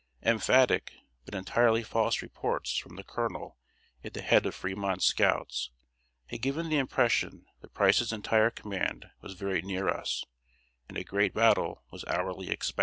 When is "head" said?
4.23-4.47